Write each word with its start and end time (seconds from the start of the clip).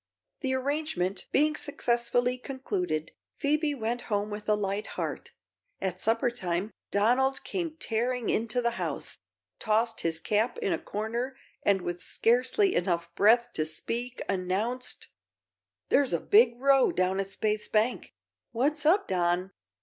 The 0.39 0.55
arrangement 0.55 1.27
being 1.31 1.55
successfully 1.55 2.39
concluded, 2.39 3.11
Phoebe 3.37 3.75
went 3.75 4.01
home 4.09 4.31
with 4.31 4.49
a 4.49 4.55
light 4.55 4.87
heart. 4.97 5.33
At 5.79 6.01
suppertime 6.01 6.71
Donald 6.89 7.43
came 7.43 7.77
tearing 7.77 8.27
into 8.27 8.63
the 8.63 8.77
house, 8.81 9.19
tossed 9.59 9.99
his 9.99 10.19
cap 10.19 10.57
in 10.57 10.73
a 10.73 10.79
corner 10.79 11.37
and 11.61 11.83
with 11.83 12.01
scarcely 12.01 12.73
enough 12.73 13.13
breath 13.13 13.53
to 13.53 13.63
speak 13.63 14.23
announced: 14.27 15.09
"There's 15.89 16.13
a 16.13 16.19
big 16.19 16.59
row 16.59 16.91
down 16.91 17.19
at 17.19 17.27
Spaythe's 17.27 17.67
Bank!" 17.67 18.11
"What's 18.51 18.87
up, 18.87 19.07
Don?" 19.07 19.51